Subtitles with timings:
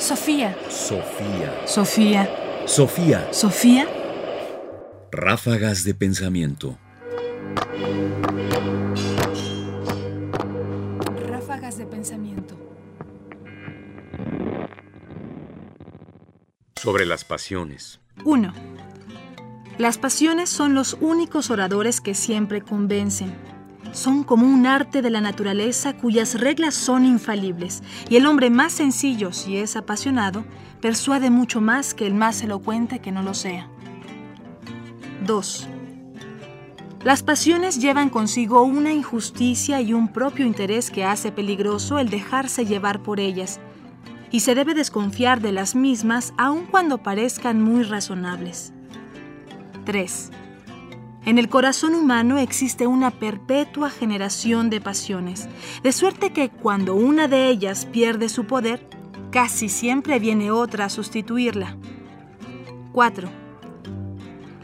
[0.00, 0.56] Sofía.
[0.70, 1.66] Sofía.
[1.66, 2.30] Sofía.
[2.64, 3.28] Sofía.
[3.32, 3.86] Sofía.
[5.12, 6.78] Ráfagas de pensamiento.
[11.28, 12.56] Ráfagas de pensamiento.
[16.76, 18.00] Sobre las pasiones.
[18.24, 18.54] 1.
[19.76, 23.49] Las pasiones son los únicos oradores que siempre convencen.
[23.92, 28.72] Son como un arte de la naturaleza cuyas reglas son infalibles, y el hombre más
[28.72, 30.44] sencillo, si es apasionado,
[30.80, 33.68] persuade mucho más que el más elocuente que no lo sea.
[35.26, 35.68] 2.
[37.02, 42.66] Las pasiones llevan consigo una injusticia y un propio interés que hace peligroso el dejarse
[42.66, 43.58] llevar por ellas,
[44.30, 48.72] y se debe desconfiar de las mismas aun cuando parezcan muy razonables.
[49.84, 50.30] 3.
[51.30, 55.48] En el corazón humano existe una perpetua generación de pasiones,
[55.80, 58.84] de suerte que cuando una de ellas pierde su poder,
[59.30, 61.76] casi siempre viene otra a sustituirla.
[62.90, 63.28] 4.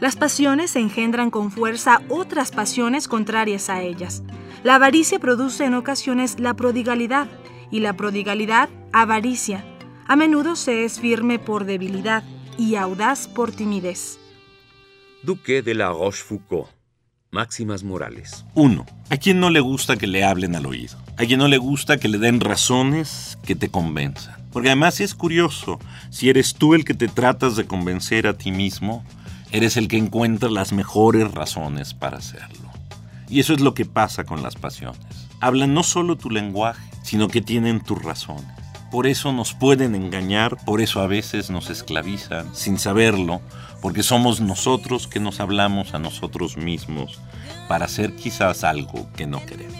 [0.01, 4.23] Las pasiones engendran con fuerza otras pasiones contrarias a ellas.
[4.63, 7.29] La avaricia produce en ocasiones la prodigalidad
[7.71, 9.63] y la prodigalidad avaricia.
[10.05, 12.25] A menudo se es firme por debilidad
[12.57, 14.19] y audaz por timidez.
[15.23, 16.67] Duque de la Rochefoucauld.
[17.31, 18.45] Máximas morales.
[18.53, 18.85] 1.
[19.09, 20.97] ¿A quién no le gusta que le hablen al oído?
[21.17, 24.35] ¿A quién no le gusta que le den razones que te convenzan?
[24.53, 25.79] Porque además es curioso,
[26.11, 29.03] si eres tú el que te tratas de convencer a ti mismo,
[29.51, 32.69] eres el que encuentra las mejores razones para hacerlo.
[33.27, 34.99] Y eso es lo que pasa con las pasiones.
[35.41, 38.45] Hablan no solo tu lenguaje, sino que tienen tus razones.
[38.91, 43.41] Por eso nos pueden engañar, por eso a veces nos esclavizan sin saberlo,
[43.81, 47.19] porque somos nosotros que nos hablamos a nosotros mismos
[47.67, 49.75] para hacer quizás algo que no queremos.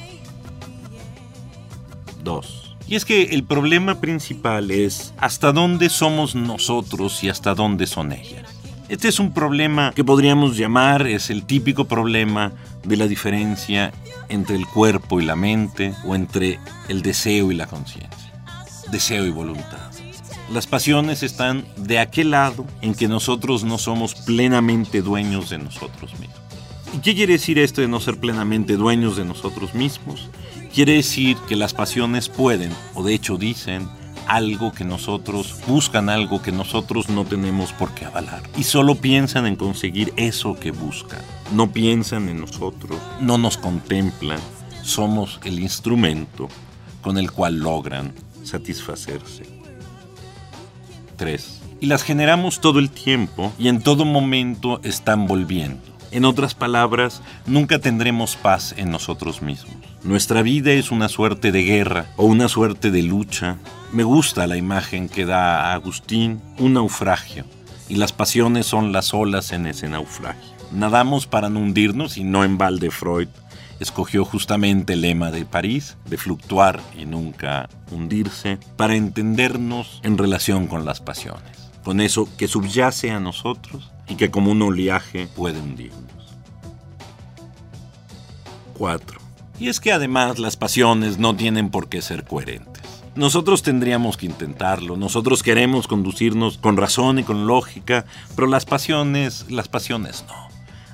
[2.24, 2.76] 2.
[2.88, 8.12] Y es que el problema principal es hasta dónde somos nosotros y hasta dónde son
[8.12, 8.44] ellas.
[8.90, 12.52] Este es un problema que podríamos llamar, es el típico problema
[12.84, 13.94] de la diferencia
[14.28, 18.27] entre el cuerpo y la mente o entre el deseo y la conciencia
[18.92, 19.92] deseo y voluntad.
[20.52, 26.12] Las pasiones están de aquel lado en que nosotros no somos plenamente dueños de nosotros
[26.20, 26.38] mismos.
[26.94, 30.30] ¿Y qué quiere decir esto de no ser plenamente dueños de nosotros mismos?
[30.74, 33.90] Quiere decir que las pasiones pueden, o de hecho dicen,
[34.28, 38.44] algo que nosotros, buscan algo que nosotros no tenemos por qué avalar.
[38.58, 41.22] Y solo piensan en conseguir eso que buscan.
[41.54, 44.40] No piensan en nosotros, no nos contemplan,
[44.82, 46.48] somos el instrumento
[47.02, 48.14] con el cual logran
[48.48, 49.44] satisfacerse.
[51.18, 51.62] 3.
[51.82, 55.82] Y las generamos todo el tiempo y en todo momento están volviendo.
[56.12, 59.76] En otras palabras, nunca tendremos paz en nosotros mismos.
[60.04, 63.58] Nuestra vida es una suerte de guerra o una suerte de lucha.
[63.92, 67.44] Me gusta la imagen que da Agustín, un naufragio,
[67.90, 70.56] y las pasiones son las olas en ese naufragio.
[70.72, 73.28] Nadamos para no hundirnos y no en balde Freud
[73.80, 80.68] escogió justamente el lema de París, de fluctuar y nunca hundirse, para entendernos en relación
[80.68, 85.60] con las pasiones, con eso que subyace a nosotros y que como un oleaje puede
[85.60, 86.08] hundirnos.
[88.78, 89.20] 4.
[89.60, 92.84] Y es que además las pasiones no tienen por qué ser coherentes.
[93.16, 98.06] Nosotros tendríamos que intentarlo, nosotros queremos conducirnos con razón y con lógica,
[98.36, 100.48] pero las pasiones, las pasiones no.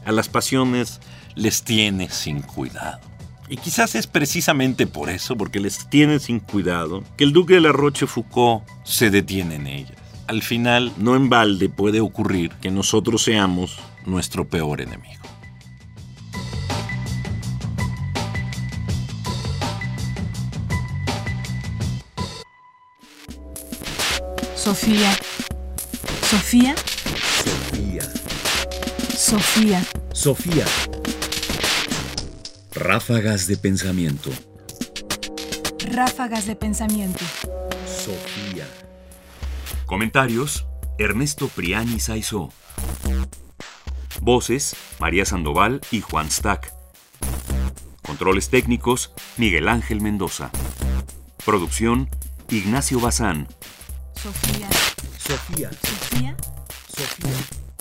[0.05, 1.01] A las pasiones
[1.35, 2.99] les tiene sin cuidado.
[3.49, 7.61] Y quizás es precisamente por eso, porque les tiene sin cuidado, que el duque de
[7.61, 9.97] la Rochefoucauld se detiene en ellas.
[10.27, 15.21] Al final, no en balde puede ocurrir que nosotros seamos nuestro peor enemigo.
[24.55, 25.13] Sofía.
[26.21, 26.73] Sofía.
[27.43, 28.01] Sofía.
[29.13, 29.85] Sofía.
[30.13, 31.02] Sofía.
[32.75, 34.31] Ráfagas de pensamiento.
[35.91, 37.23] Ráfagas de pensamiento.
[37.85, 38.67] Sofía.
[39.85, 40.65] Comentarios:
[40.97, 42.49] Ernesto Priani Saizó.
[44.21, 46.73] Voces: María Sandoval y Juan Stack.
[48.01, 50.49] Controles técnicos: Miguel Ángel Mendoza.
[51.45, 52.09] Producción:
[52.49, 53.47] Ignacio Bazán.
[54.15, 54.67] Sofía.
[55.19, 55.69] Sofía.
[55.71, 56.35] Sofía.
[56.87, 57.72] Sofía.